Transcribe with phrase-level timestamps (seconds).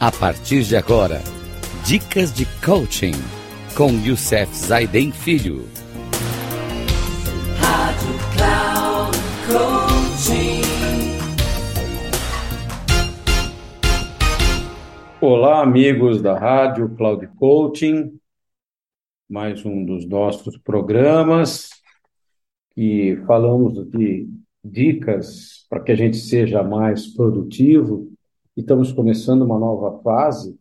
[0.00, 1.20] A partir de agora,
[1.84, 3.14] dicas de coaching
[3.76, 5.64] com Youssef Zaiden Filho.
[7.58, 10.62] Rádio Cloud Coaching.
[15.20, 18.20] Olá, amigos da Rádio Cloud Coaching.
[19.28, 21.70] Mais um dos nossos programas
[22.76, 24.28] e falamos de
[24.62, 28.16] dicas para que a gente seja mais produtivo
[28.60, 30.58] estamos começando uma nova fase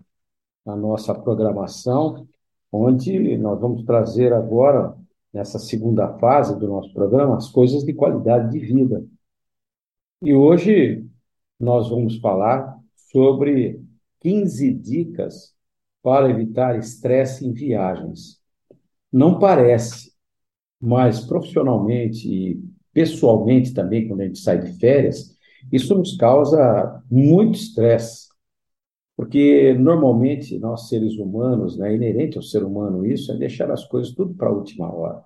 [0.66, 2.28] na nossa programação,
[2.72, 4.96] onde nós vamos trazer agora,
[5.34, 9.06] nessa segunda fase do nosso programa, as coisas de qualidade de vida.
[10.22, 11.06] E hoje
[11.60, 12.78] nós vamos falar
[13.12, 13.82] sobre
[14.20, 15.56] 15 dicas
[16.02, 18.40] para evitar estresse em viagens.
[19.12, 20.14] Não parece,
[20.80, 25.37] mas profissionalmente e pessoalmente também, quando a gente sai de férias,
[25.72, 28.28] isso nos causa muito estresse,
[29.16, 34.14] porque normalmente nós seres humanos, né, inerente ao ser humano isso, é deixar as coisas
[34.14, 35.24] tudo para a última hora.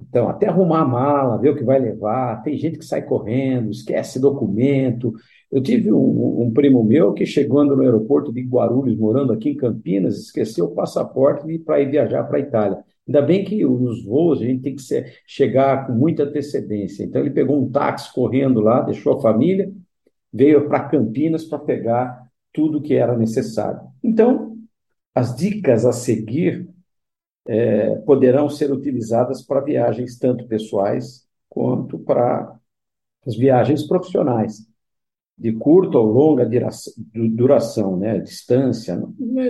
[0.00, 3.70] Então, até arrumar a mala, ver o que vai levar, tem gente que sai correndo,
[3.70, 5.12] esquece documento.
[5.50, 9.56] Eu tive um, um primo meu que chegando no aeroporto de Guarulhos, morando aqui em
[9.56, 12.84] Campinas, esqueceu o passaporte para ir viajar para a Itália.
[13.08, 17.02] Ainda bem que os voos a gente tem que ser, chegar com muita antecedência.
[17.02, 19.72] Então ele pegou um táxi correndo lá, deixou a família,
[20.30, 23.80] veio para Campinas para pegar tudo que era necessário.
[24.04, 24.58] Então,
[25.14, 26.68] as dicas a seguir
[27.46, 32.54] é, poderão ser utilizadas para viagens tanto pessoais quanto para
[33.26, 34.66] as viagens profissionais,
[35.36, 36.48] de curta ou longa
[37.14, 39.00] duração, né, distância,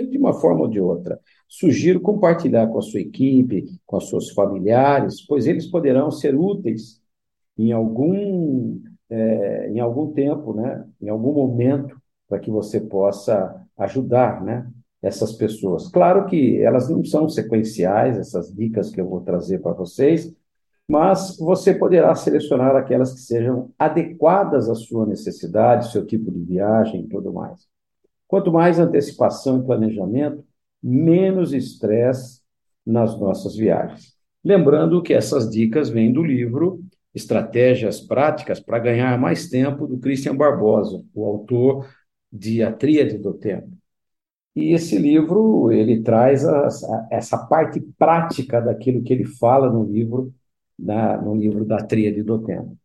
[0.09, 1.19] de uma forma ou de outra.
[1.49, 7.01] Sugiro compartilhar com a sua equipe, com os seus familiares, pois eles poderão ser úteis
[7.57, 14.43] em algum, é, em algum tempo, né, em algum momento, para que você possa ajudar
[14.43, 14.69] né,
[15.01, 15.87] essas pessoas.
[15.87, 20.31] Claro que elas não são sequenciais, essas dicas que eu vou trazer para vocês,
[20.87, 27.01] mas você poderá selecionar aquelas que sejam adequadas à sua necessidade, seu tipo de viagem
[27.01, 27.67] e tudo mais.
[28.27, 30.43] Quanto mais antecipação e planejamento,
[30.81, 32.41] menos estresse
[32.85, 34.13] nas nossas viagens.
[34.43, 36.81] Lembrando que essas dicas vêm do livro
[37.13, 41.87] Estratégias Práticas para Ganhar Mais Tempo, do Christian Barbosa, o autor
[42.31, 43.69] de A Tríade do Tempo.
[44.55, 49.83] E esse livro, ele traz a, a, essa parte prática daquilo que ele fala no
[49.83, 50.33] livro,
[50.77, 52.77] na, no livro da Tríade do Tempo.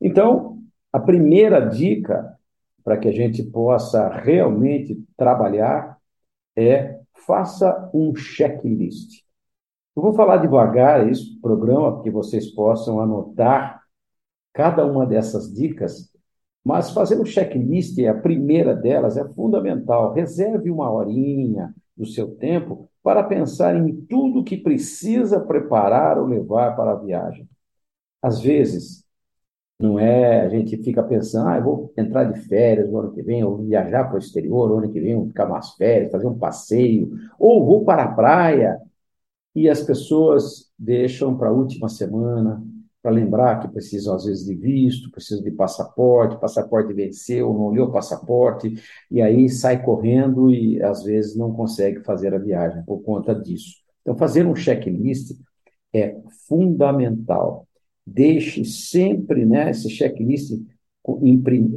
[0.00, 0.58] Então,
[0.92, 2.36] a primeira dica
[2.82, 5.98] para que a gente possa realmente trabalhar
[6.56, 9.22] é faça um checklist.
[9.96, 13.82] Eu vou falar devagar isso, programa, que vocês possam anotar
[14.52, 16.10] cada uma dessas dicas,
[16.64, 20.12] mas fazer um checklist, a primeira delas, é fundamental.
[20.12, 26.76] Reserve uma horinha do seu tempo para pensar em tudo que precisa preparar ou levar
[26.76, 27.48] para a viagem.
[28.22, 29.04] Às vezes,
[29.80, 33.22] não é, a gente fica pensando, ah, eu vou entrar de férias no ano que
[33.22, 36.26] vem, ou viajar para o exterior no ano que vem, vou ficar mais férias, fazer
[36.26, 38.80] um passeio, ou vou para a praia,
[39.54, 42.62] e as pessoas deixam para a última semana,
[43.02, 47.88] para lembrar que precisam, às vezes, de visto, precisam de passaporte, passaporte venceu, não olhou
[47.88, 48.74] o passaporte,
[49.10, 53.76] e aí sai correndo e, às vezes, não consegue fazer a viagem por conta disso.
[54.02, 55.34] Então, fazer um checklist
[55.94, 56.16] é
[56.46, 57.66] fundamental
[58.12, 60.52] deixe sempre né, esse checklist,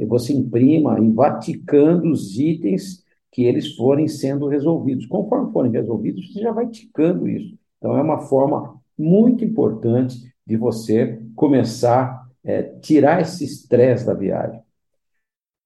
[0.06, 5.06] você imprima, vaticando os itens que eles forem sendo resolvidos.
[5.06, 7.56] Conforme forem resolvidos, você já vai ticando isso.
[7.78, 14.14] Então, é uma forma muito importante de você começar a é, tirar esse estresse da
[14.14, 14.60] viagem.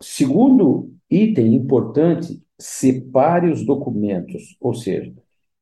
[0.00, 5.12] Segundo item importante, separe os documentos, ou seja,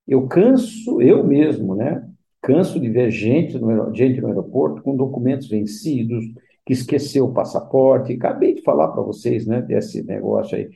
[0.07, 2.09] eu canso, eu mesmo, né?
[2.47, 6.25] Canso de ver gente no, gente no aeroporto com documentos vencidos,
[6.65, 8.13] que esqueceu o passaporte.
[8.13, 10.71] Acabei de falar para vocês né, desse negócio aí.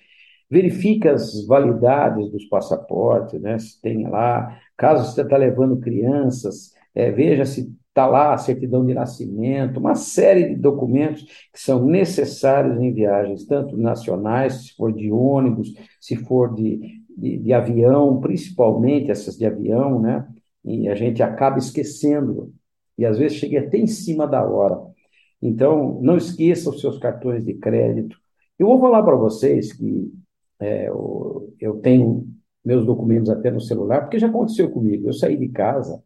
[0.51, 4.59] Verifique as validades dos passaportes, né, se tem lá.
[4.77, 9.95] Caso você está levando crianças, é, veja se está lá a certidão de nascimento, uma
[9.95, 16.17] série de documentos que são necessários em viagens, tanto nacionais, se for de ônibus, se
[16.17, 20.27] for de, de, de avião, principalmente essas de avião, né?
[20.65, 22.53] E a gente acaba esquecendo,
[22.99, 24.79] e às vezes chega até em cima da hora.
[25.43, 28.17] Então, não esqueça os seus cartões de crédito.
[28.59, 30.13] Eu vou falar para vocês que
[30.61, 32.29] é, eu, eu tenho
[32.65, 35.09] meus documentos até no celular, porque já aconteceu comigo.
[35.09, 36.03] Eu saí de casa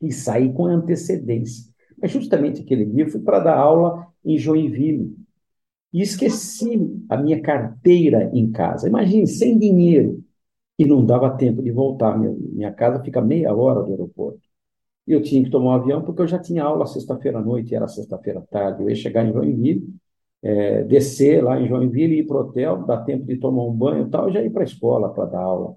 [0.00, 1.72] e saí com antecedência.
[2.00, 5.16] Mas justamente aquele dia eu fui para dar aula em Joinville.
[5.92, 6.78] e esqueci
[7.08, 8.88] a minha carteira em casa.
[8.88, 10.22] Imagine, sem dinheiro,
[10.78, 12.18] e não dava tempo de voltar.
[12.18, 14.40] Minha, minha casa fica meia hora do aeroporto.
[15.06, 17.74] E eu tinha que tomar um avião porque eu já tinha aula sexta-feira à noite,
[17.74, 18.82] era sexta-feira à tarde.
[18.82, 19.88] Eu ia chegar em Joinville,
[20.42, 24.06] é, descer lá em Joinville, ir para o hotel, dar tempo de tomar um banho
[24.06, 25.76] e tal, e já ir para a escola para dar aula.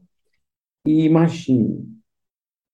[0.86, 1.88] E imagine,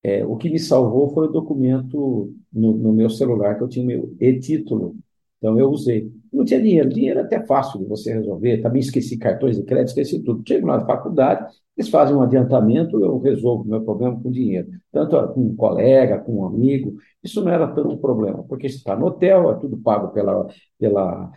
[0.03, 3.83] é, o que me salvou foi o documento no, no meu celular, que eu tinha
[3.83, 4.95] o meu e-título.
[5.37, 6.11] Então eu usei.
[6.31, 6.89] Não tinha dinheiro.
[6.89, 8.61] Dinheiro é até fácil de você resolver.
[8.61, 10.43] Também esqueci cartões de crédito, esqueci tudo.
[10.47, 14.69] Chego na faculdade, eles fazem um adiantamento, eu resolvo meu problema com dinheiro.
[14.91, 16.95] Tanto com um colega, com um amigo.
[17.21, 20.47] Isso não era tanto um problema, porque está no hotel, é tudo pago pela,
[20.79, 21.31] pela,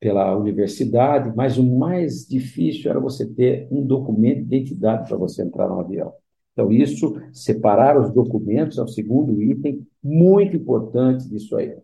[0.00, 5.42] pela universidade, mas o mais difícil era você ter um documento de identidade para você
[5.42, 6.12] entrar no avião.
[6.52, 11.76] Então, isso, separar os documentos é o segundo item muito importante disso aí.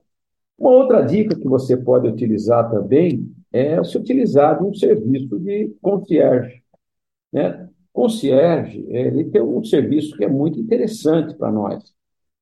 [0.59, 5.75] Uma outra dica que você pode utilizar também é se utilizar de um serviço de
[5.81, 6.62] concierge.
[7.33, 7.69] Né?
[7.93, 11.93] Concierge, ele tem um serviço que é muito interessante para nós,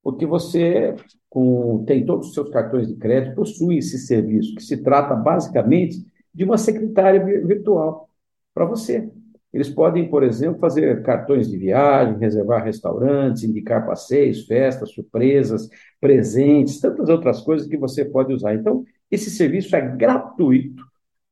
[0.03, 0.95] porque você
[1.29, 6.05] com, tem todos os seus cartões de crédito, possui esse serviço, que se trata basicamente
[6.35, 8.09] de uma secretária virtual
[8.55, 9.11] para você.
[9.53, 15.69] Eles podem, por exemplo, fazer cartões de viagem, reservar restaurantes, indicar passeios, festas, surpresas,
[16.01, 18.55] presentes, tantas outras coisas que você pode usar.
[18.55, 20.85] Então, esse serviço é gratuito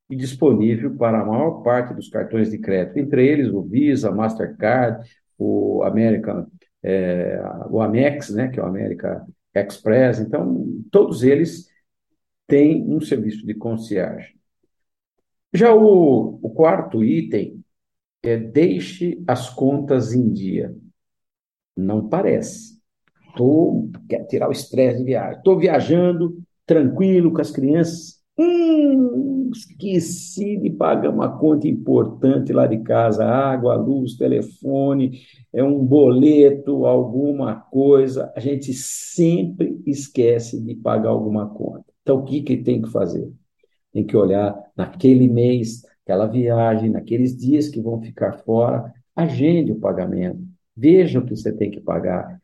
[0.09, 5.09] e disponível para a maior parte dos cartões de crédito, entre eles o Visa, Mastercard,
[5.39, 6.47] o American,
[6.83, 10.21] é, o Amex, né, que é o American Express.
[10.21, 11.69] Então, todos eles
[12.47, 14.37] têm um serviço de concierge.
[15.53, 17.65] Já o, o quarto item
[18.23, 20.75] é deixe as contas em dia.
[21.77, 22.77] Não parece.
[23.37, 25.39] Tô, quer tirar o estresse de viagem.
[25.39, 28.16] Estou viajando, tranquilo com as crianças.
[28.39, 35.23] Hum, esqueci de pagar uma conta importante lá de casa, água, luz, telefone,
[35.53, 38.31] é um boleto, alguma coisa.
[38.37, 41.85] A gente sempre esquece de pagar alguma conta.
[42.03, 43.33] Então, o que, que tem que fazer?
[43.93, 49.81] Tem que olhar naquele mês, aquela viagem, naqueles dias que vão ficar fora, agende o
[49.81, 50.41] pagamento,
[50.77, 52.36] veja o que você tem que pagar.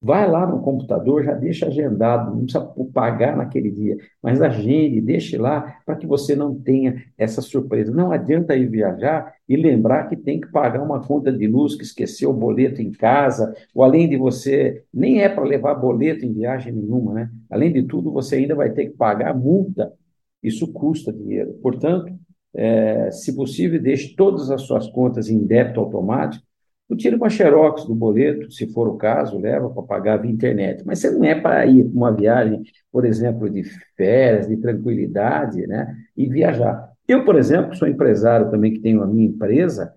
[0.00, 2.64] Vai lá no computador, já deixa agendado, não precisa
[2.94, 7.92] pagar naquele dia, mas agende, deixe lá para que você não tenha essa surpresa.
[7.92, 11.82] Não adianta ir viajar e lembrar que tem que pagar uma conta de luz, que
[11.82, 16.32] esqueceu o boleto em casa, ou além de você, nem é para levar boleto em
[16.32, 17.30] viagem nenhuma, né?
[17.50, 19.92] Além de tudo, você ainda vai ter que pagar multa.
[20.40, 21.54] Isso custa dinheiro.
[21.60, 22.12] Portanto,
[22.54, 26.44] é, se possível, deixe todas as suas contas em débito automático,
[26.88, 30.82] ou tire uma xerox do boleto, se for o caso, leva para pagar via internet.
[30.86, 33.62] Mas você não é para ir para uma viagem, por exemplo, de
[33.96, 35.94] férias, de tranquilidade, né?
[36.16, 36.90] E viajar.
[37.06, 39.94] Eu, por exemplo, sou empresário também que tenho a minha empresa,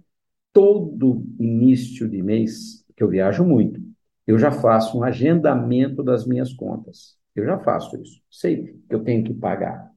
[0.54, 3.82] todo início de mês, que eu viajo muito,
[4.28, 7.18] eu já faço um agendamento das minhas contas.
[7.36, 8.22] Eu já faço isso.
[8.30, 9.90] Sei que eu tenho que pagar.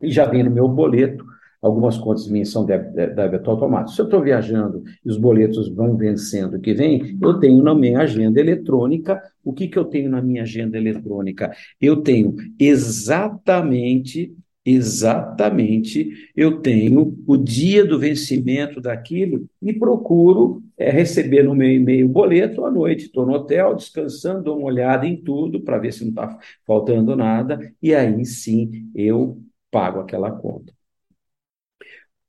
[0.00, 1.24] E já vem no meu boleto
[1.64, 3.94] algumas contas minhas são débito automático.
[3.96, 8.00] Se eu estou viajando e os boletos vão vencendo que vem, eu tenho na minha
[8.00, 9.18] agenda eletrônica.
[9.42, 11.50] O que, que eu tenho na minha agenda eletrônica?
[11.80, 21.44] Eu tenho exatamente, exatamente, eu tenho o dia do vencimento daquilo e procuro é, receber
[21.44, 23.06] no meu e-mail o boleto à noite.
[23.06, 27.16] Estou no hotel, descansando, dou uma olhada em tudo para ver se não está faltando
[27.16, 29.40] nada, e aí sim eu
[29.70, 30.74] pago aquela conta.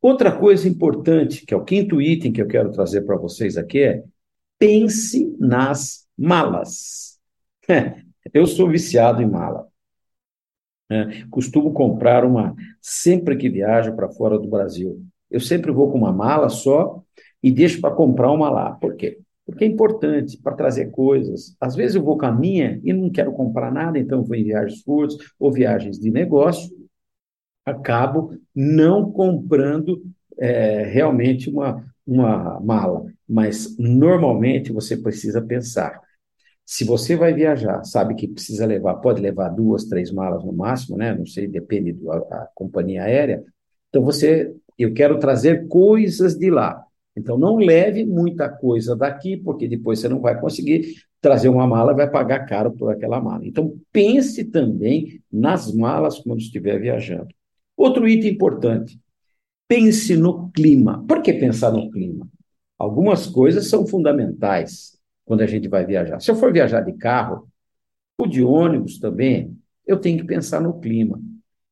[0.05, 3.81] Outra coisa importante, que é o quinto item que eu quero trazer para vocês aqui,
[3.81, 4.03] é
[4.59, 7.19] pense nas malas.
[8.31, 9.67] Eu sou viciado em mala.
[10.91, 15.03] É, costumo comprar uma sempre que viajo para fora do Brasil.
[15.27, 17.01] Eu sempre vou com uma mala só
[17.41, 18.73] e deixo para comprar uma lá.
[18.73, 19.17] Por quê?
[19.43, 21.55] Porque é importante para trazer coisas.
[21.59, 24.43] Às vezes eu vou com a minha e não quero comprar nada, então vou em
[24.43, 26.84] viagens curtas ou viagens de negócio
[27.65, 30.03] acabo não comprando
[30.37, 33.05] é, realmente uma, uma mala.
[33.27, 35.99] Mas normalmente você precisa pensar.
[36.65, 40.97] Se você vai viajar, sabe que precisa levar, pode levar duas, três malas no máximo,
[40.97, 41.13] né?
[41.13, 43.43] Não sei, depende da companhia aérea.
[43.89, 46.83] Então você, eu quero trazer coisas de lá.
[47.15, 51.93] Então não leve muita coisa daqui, porque depois você não vai conseguir trazer uma mala,
[51.93, 53.45] vai pagar caro por aquela mala.
[53.45, 57.29] Então pense também nas malas quando estiver viajando.
[57.77, 58.99] Outro item importante:
[59.67, 61.03] pense no clima.
[61.07, 62.27] Por que pensar no clima?
[62.77, 66.19] Algumas coisas são fundamentais quando a gente vai viajar.
[66.19, 67.47] Se eu for viajar de carro,
[68.17, 71.19] ou de ônibus também, eu tenho que pensar no clima.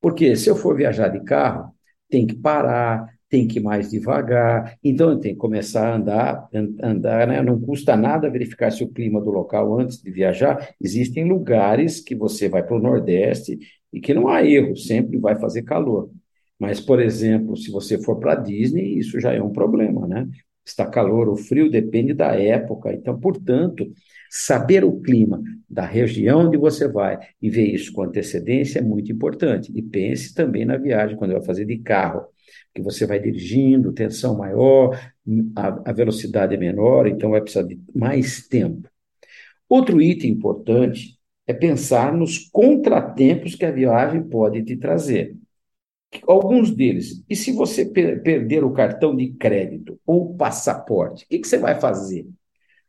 [0.02, 1.74] Porque se eu for viajar de carro,
[2.10, 6.48] tem que parar, tem que ir mais devagar, então tem que começar a andar,
[6.80, 7.42] andar, né?
[7.42, 10.70] Não custa nada verificar se o clima do local antes de viajar.
[10.80, 13.58] Existem lugares que você vai para o Nordeste
[13.92, 16.12] e que não há erro, sempre vai fazer calor.
[16.60, 20.28] Mas, por exemplo, se você for para Disney, isso já é um problema, né?
[20.64, 22.94] Está calor ou frio, depende da época.
[22.94, 23.92] Então, portanto,
[24.30, 29.12] saber o clima da região onde você vai e ver isso com antecedência é muito
[29.12, 29.72] importante.
[29.74, 32.32] E pense também na viagem, quando vai fazer de carro,
[32.74, 35.00] que você vai dirigindo, tensão maior,
[35.56, 38.90] a, a velocidade é menor, então vai precisar de mais tempo.
[39.70, 45.36] Outro item importante é pensar nos contratempos que a viagem pode te trazer.
[46.28, 47.24] Alguns deles.
[47.28, 51.48] E se você per perder o cartão de crédito ou o passaporte, o que, que
[51.48, 52.28] você vai fazer?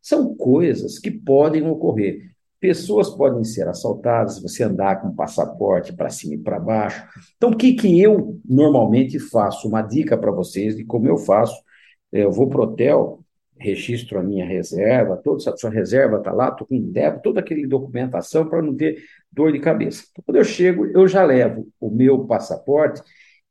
[0.00, 2.34] São coisas que podem ocorrer.
[2.64, 7.06] Pessoas podem ser assaltadas você andar com passaporte para cima e para baixo.
[7.37, 9.68] Então, o que, que eu normalmente faço?
[9.68, 11.54] Uma dica para vocês de como eu faço.
[12.11, 13.23] Eu vou para o hotel,
[13.59, 17.68] registro a minha reserva, toda a sua reserva está lá, estou com débito, toda aquela
[17.68, 18.97] documentação para não ter
[19.30, 20.06] dor de cabeça.
[20.11, 23.02] Então, quando eu chego, eu já levo o meu passaporte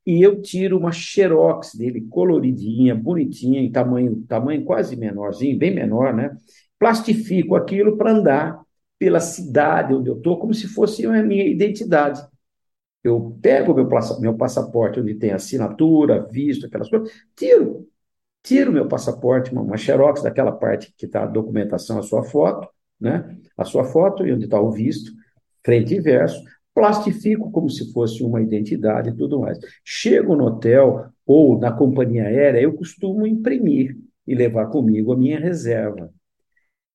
[0.08, 6.16] e eu tiro uma xerox dele coloridinha, bonitinha, em tamanho, tamanho quase menorzinho, bem menor,
[6.16, 6.36] né?
[6.80, 8.64] Plastifico aquilo para andar
[9.04, 12.26] pela cidade onde eu estou, como se fosse a minha identidade.
[13.04, 13.86] Eu pego meu,
[14.22, 17.86] meu passaporte, onde tem assinatura, visto, aquelas coisas, tiro,
[18.42, 22.70] tiro meu passaporte, uma, uma xerox daquela parte que está a documentação, a sua foto,
[22.98, 23.38] né?
[23.58, 25.12] A sua foto e onde está o visto,
[25.66, 26.42] frente e verso,
[26.74, 29.60] plastifico como se fosse uma identidade e tudo mais.
[29.84, 35.42] Chego no hotel ou na companhia aérea, eu costumo imprimir e levar comigo a minha
[35.42, 36.10] reserva.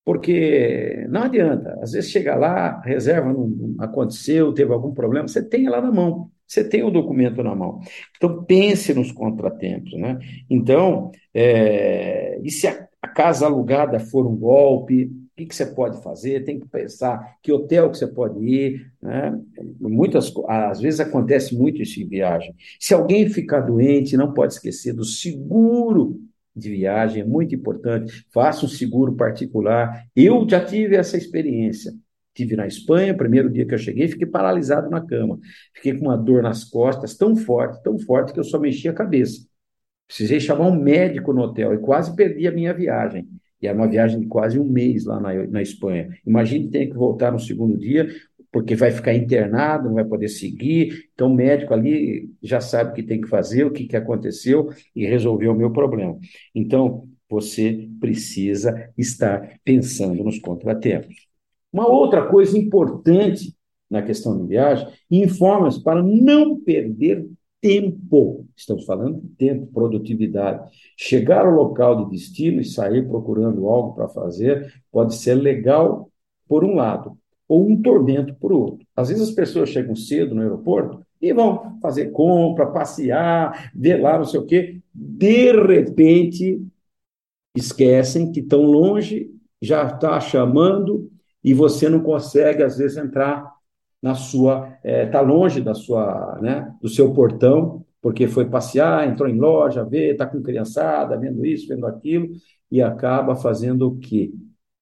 [0.09, 5.69] Porque não adianta, às vezes chega lá, reserva não aconteceu, teve algum problema, você tem
[5.69, 7.79] lá na mão, você tem o documento na mão.
[8.17, 10.17] Então pense nos contratempos, né?
[10.49, 16.01] Então, é, e se a, a casa alugada for um golpe, que, que você pode
[16.01, 18.91] fazer, tem que pensar que hotel que você pode ir.
[18.99, 19.39] Né?
[19.79, 22.55] Muitas, às vezes acontece muito isso em viagem.
[22.79, 26.19] Se alguém ficar doente, não pode esquecer do seguro
[26.59, 28.25] de viagem, é muito importante.
[28.33, 30.05] Faça um seguro particular.
[30.15, 31.93] Eu já tive essa experiência.
[32.33, 35.39] Tive na Espanha, primeiro dia que eu cheguei, fiquei paralisado na cama.
[35.73, 38.93] Fiquei com uma dor nas costas tão forte, tão forte, que eu só mexia a
[38.93, 39.45] cabeça.
[40.07, 43.27] Precisei chamar um médico no hotel e quase perdi a minha viagem.
[43.61, 46.09] E era uma viagem de quase um mês lá na, na Espanha.
[46.25, 48.07] Imagine ter que voltar no segundo dia,
[48.51, 51.09] porque vai ficar internado, não vai poder seguir.
[51.13, 54.69] Então, o médico ali já sabe o que tem que fazer, o que, que aconteceu
[54.95, 56.17] e resolveu o meu problema.
[56.53, 61.27] Então, você precisa estar pensando nos contratempos.
[61.71, 63.55] Uma outra coisa importante
[63.89, 67.27] na questão de viagem, informa-se para não perder
[67.59, 68.47] tempo.
[68.55, 70.69] Estamos falando de tempo, produtividade.
[70.95, 76.09] Chegar ao local de destino e sair procurando algo para fazer pode ser legal
[76.47, 77.17] por um lado,
[77.49, 78.85] ou um tormento por outro.
[78.95, 84.19] Às vezes as pessoas chegam cedo no aeroporto e vão fazer compra, passear, ver lá
[84.19, 84.79] não sei o quê.
[84.93, 86.63] De repente,
[87.55, 91.11] esquecem que estão longe, já está chamando
[91.43, 93.51] e você não consegue, às vezes, entrar
[94.01, 99.05] na sua está é, tá longe da sua né, do seu portão porque foi passear
[99.05, 102.29] entrou em loja ver está com criançada vendo isso vendo aquilo
[102.71, 104.31] e acaba fazendo o quê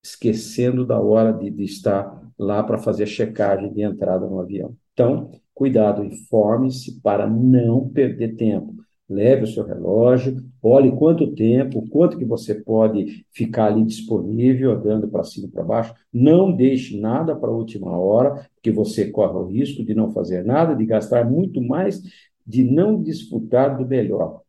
[0.03, 4.75] esquecendo da hora de, de estar lá para fazer a checagem de entrada no avião
[4.93, 8.75] então cuidado informe-se para não perder tempo
[9.09, 15.07] leve o seu relógio, olhe quanto tempo, quanto que você pode ficar ali disponível, andando
[15.07, 15.93] para cima e para baixo.
[16.11, 20.43] Não deixe nada para a última hora, porque você corre o risco de não fazer
[20.43, 22.01] nada, de gastar muito mais,
[22.45, 24.41] de não desfrutar do melhor.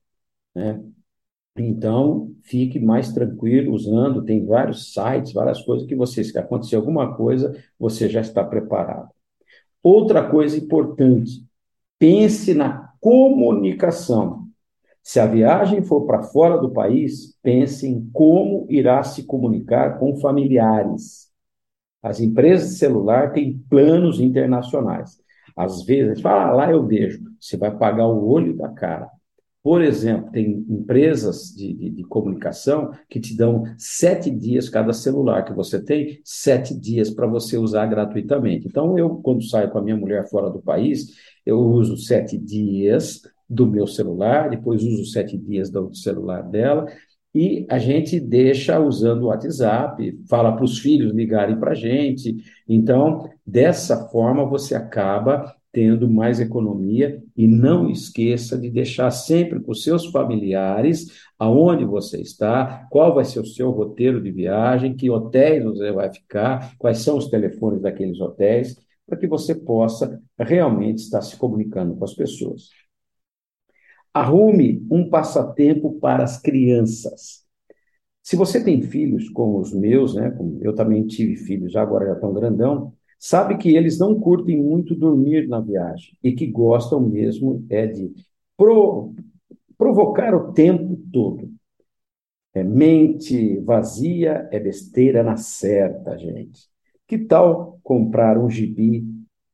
[0.54, 0.82] Né?
[1.62, 7.14] Então, fique mais tranquilo usando, tem vários sites, várias coisas que você, se acontecer alguma
[7.16, 9.10] coisa, você já está preparado.
[9.82, 11.44] Outra coisa importante,
[11.98, 14.46] pense na comunicação.
[15.02, 20.16] Se a viagem for para fora do país, pense em como irá se comunicar com
[20.16, 21.28] familiares.
[22.02, 25.18] As empresas de celular têm planos internacionais.
[25.56, 29.10] Às vezes, fala, ah, lá eu vejo, você vai pagar o olho da cara.
[29.62, 35.44] Por exemplo, tem empresas de, de, de, comunicação que te dão sete dias cada celular
[35.44, 38.68] que você tem, sete dias para você usar gratuitamente.
[38.68, 41.08] Então, eu, quando saio com a minha mulher fora do país,
[41.44, 46.86] eu uso sete dias do meu celular, depois uso sete dias do celular dela,
[47.34, 52.36] e a gente deixa usando o WhatsApp, fala para os filhos ligarem para a gente.
[52.66, 59.74] Então, dessa forma, você acaba tendo mais economia e não esqueça de deixar sempre com
[59.74, 65.62] seus familiares aonde você está, qual vai ser o seu roteiro de viagem, que hotéis
[65.62, 71.22] você vai ficar, quais são os telefones daqueles hotéis, para que você possa realmente estar
[71.22, 72.70] se comunicando com as pessoas.
[74.12, 77.46] Arrume um passatempo para as crianças.
[78.22, 82.32] Se você tem filhos como os meus, né, eu também tive filhos, agora já estão
[82.32, 87.86] grandão, sabe que eles não curtem muito dormir na viagem e que gostam mesmo é
[87.86, 88.12] de
[88.56, 89.14] pro,
[89.76, 91.50] provocar o tempo todo.
[92.54, 96.68] É, mente vazia é besteira na certa, gente.
[97.06, 99.04] Que tal comprar um gibi,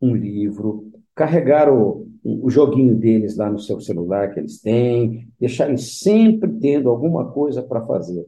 [0.01, 5.77] um livro, carregar o, o joguinho deles lá no seu celular que eles têm, deixarem
[5.77, 8.27] sempre tendo alguma coisa para fazer.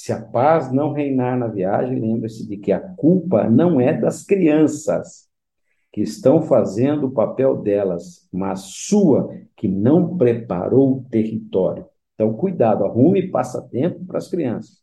[0.00, 4.22] Se a paz não reinar na viagem, lembre-se de que a culpa não é das
[4.22, 5.28] crianças
[5.92, 11.84] que estão fazendo o papel delas, mas sua que não preparou o território.
[12.14, 14.78] Então, cuidado, arrume passatempo para as crianças.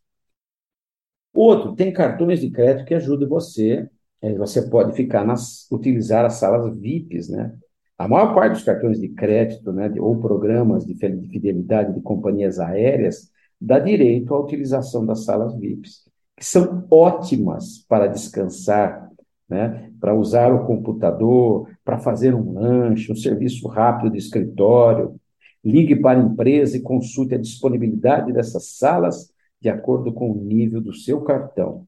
[1.34, 3.90] Outro, tem cartões de crédito que ajudam você.
[4.22, 7.56] É, você pode ficar nas, utilizar as salas VIPs, né?
[7.98, 13.34] A maior parte dos cartões de crédito, né, ou programas de fidelidade de companhias aéreas,
[13.60, 16.06] dá direito à utilização das salas VIPs,
[16.38, 19.10] que são ótimas para descansar,
[19.48, 25.16] né, para usar o computador, para fazer um lanche, um serviço rápido de escritório.
[25.64, 30.82] Ligue para a empresa e consulte a disponibilidade dessas salas de acordo com o nível
[30.82, 31.88] do seu cartão.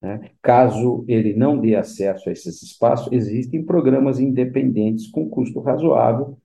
[0.00, 0.30] Né?
[0.40, 6.38] Caso ele não dê acesso a esses espaços, existem programas independentes com custo razoável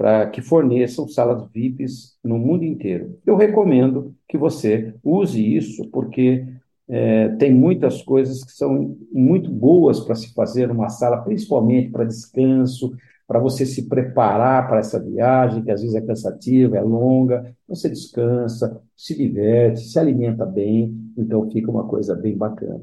[0.00, 3.18] para que forneçam salas VIPs no mundo inteiro.
[3.26, 6.42] Eu recomendo que você use isso, porque
[6.88, 12.06] é, tem muitas coisas que são muito boas para se fazer numa sala, principalmente para
[12.06, 12.96] descanso,
[13.28, 17.90] para você se preparar para essa viagem, que às vezes é cansativa, é longa, você
[17.90, 22.80] descansa, se diverte, se alimenta bem, então fica uma coisa bem bacana.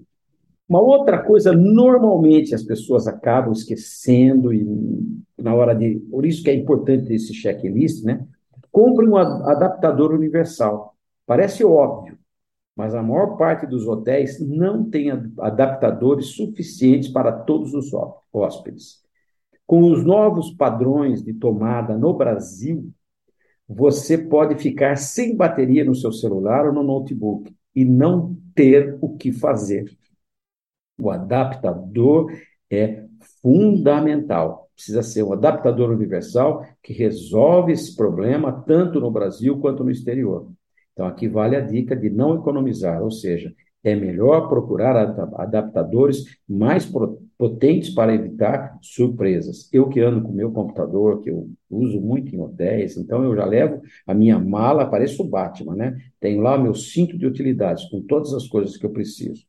[0.68, 4.66] Uma outra coisa, normalmente as pessoas acabam esquecendo e
[5.38, 8.28] na hora de, por isso que é importante esse checklist, né?
[8.72, 10.96] Compre um adaptador universal.
[11.26, 12.18] Parece óbvio,
[12.76, 17.92] mas a maior parte dos hotéis não tem adaptadores suficientes para todos os
[18.34, 19.02] hóspedes.
[19.66, 22.92] Com os novos padrões de tomada no Brasil,
[23.68, 29.16] você pode ficar sem bateria no seu celular ou no notebook e não ter o
[29.16, 29.86] que fazer.
[31.00, 32.32] O adaptador
[32.72, 33.04] é
[33.42, 34.70] fundamental.
[34.76, 40.52] Precisa ser um adaptador universal que resolve esse problema tanto no Brasil quanto no exterior.
[40.94, 44.96] Então, aqui vale a dica de não economizar, ou seja, é melhor procurar
[45.36, 46.92] adaptadores mais
[47.38, 49.70] potentes para evitar surpresas.
[49.72, 53.46] Eu que ando com meu computador, que eu uso muito em hotéis, então eu já
[53.46, 55.98] levo a minha mala, pareço o Batman, né?
[56.20, 59.46] Tenho lá meu cinto de utilidades com todas as coisas que eu preciso.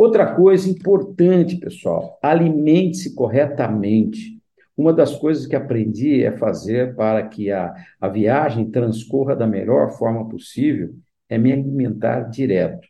[0.00, 4.40] Outra coisa importante, pessoal, alimente-se corretamente.
[4.74, 9.90] Uma das coisas que aprendi é fazer para que a, a viagem transcorra da melhor
[9.98, 10.94] forma possível
[11.28, 12.88] é me alimentar direto.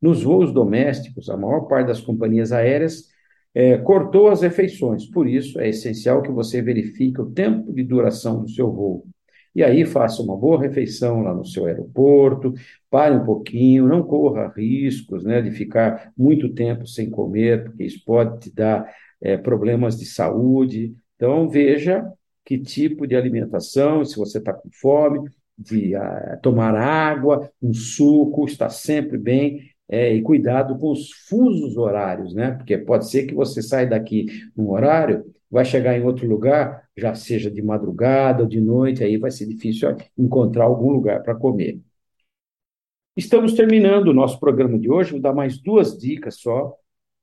[0.00, 3.08] Nos voos domésticos, a maior parte das companhias aéreas
[3.52, 8.40] é, cortou as refeições, por isso é essencial que você verifique o tempo de duração
[8.40, 9.04] do seu voo.
[9.54, 12.54] E aí faça uma boa refeição lá no seu aeroporto,
[12.90, 18.02] pare um pouquinho, não corra riscos né, de ficar muito tempo sem comer, porque isso
[18.04, 20.94] pode te dar é, problemas de saúde.
[21.16, 22.04] Então, veja
[22.44, 28.46] que tipo de alimentação, se você está com fome, de uh, tomar água, um suco,
[28.46, 29.70] está sempre bem.
[29.88, 32.52] É, e cuidado com os fusos horários, né?
[32.52, 37.14] Porque pode ser que você saia daqui num horário vai chegar em outro lugar, já
[37.14, 41.80] seja de madrugada ou de noite, aí vai ser difícil encontrar algum lugar para comer.
[43.16, 46.74] Estamos terminando o nosso programa de hoje, vou dar mais duas dicas só.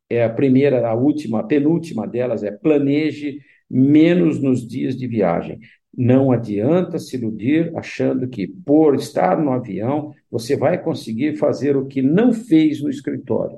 [0.09, 5.59] É a primeira, a última, a penúltima delas é planeje menos nos dias de viagem.
[5.95, 11.87] Não adianta se iludir achando que, por estar no avião, você vai conseguir fazer o
[11.87, 13.57] que não fez no escritório.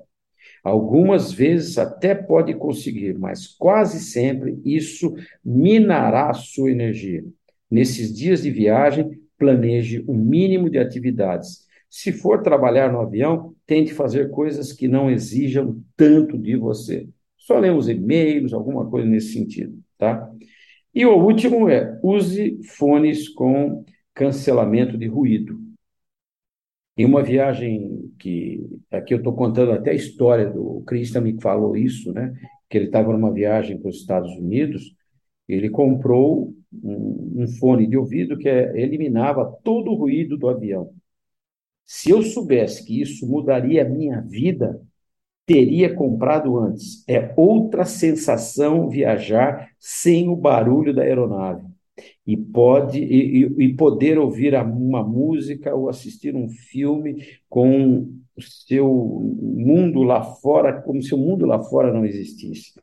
[0.64, 7.24] Algumas vezes até pode conseguir, mas quase sempre isso minará sua energia.
[7.70, 11.66] Nesses dias de viagem, planeje o mínimo de atividades.
[11.90, 17.10] Se for trabalhar no avião, tente fazer coisas que não exijam tanto de você.
[17.38, 20.32] Só ler os e-mails, alguma coisa nesse sentido, tá?
[20.94, 25.60] E o último é use fones com cancelamento de ruído.
[27.02, 31.76] Em uma viagem que aqui eu estou contando até a história do Christian me falou
[31.76, 32.32] isso, né?
[32.70, 34.94] Que ele estava numa viagem para os Estados Unidos
[35.48, 40.92] Ele comprou um, um fone de ouvido que eliminava todo o ruído do avião.
[41.86, 44.82] Se eu soubesse que isso mudaria a minha vida,
[45.46, 47.04] teria comprado antes.
[47.08, 51.66] É outra sensação viajar sem o barulho da aeronave.
[52.26, 58.88] E, pode, e, e poder ouvir uma música ou assistir um filme com o seu
[59.42, 62.74] mundo lá fora, como se o mundo lá fora não existisse.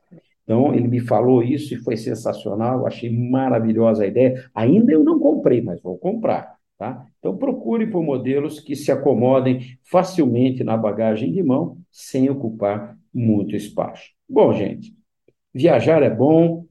[0.43, 4.49] Então, ele me falou isso e foi sensacional, achei maravilhosa a ideia.
[4.53, 6.57] Ainda eu não comprei, mas vou comprar.
[6.77, 7.05] Tá?
[7.19, 13.55] Então, procure por modelos que se acomodem facilmente na bagagem de mão, sem ocupar muito
[13.55, 14.11] espaço.
[14.27, 14.95] Bom, gente,
[15.53, 16.65] viajar é bom,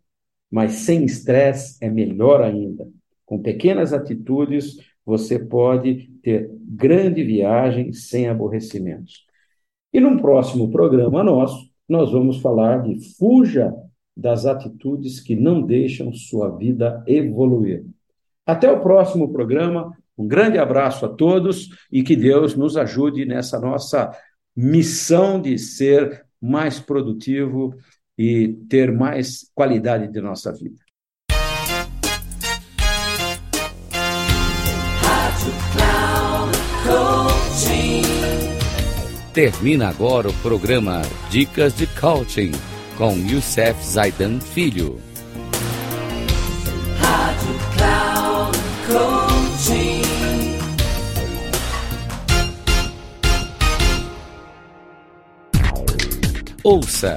[0.50, 2.88] mas sem estresse é melhor ainda.
[3.26, 9.26] Com pequenas atitudes, você pode ter grande viagem sem aborrecimentos.
[9.92, 13.74] E no próximo programa nosso, nós vamos falar de fuja
[14.16, 17.84] das atitudes que não deixam sua vida evoluir.
[18.44, 19.96] Até o próximo programa.
[20.16, 24.10] Um grande abraço a todos e que Deus nos ajude nessa nossa
[24.56, 27.72] missão de ser mais produtivo
[28.18, 30.88] e ter mais qualidade de nossa vida.
[39.32, 42.50] Termina agora o programa Dicas de Coaching
[42.96, 45.00] com Youssef Zaidan Filho.
[56.64, 57.16] Ouça